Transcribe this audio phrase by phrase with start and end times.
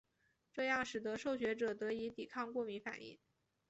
[0.51, 3.19] 这样使得受血者得以抵抗过敏反应。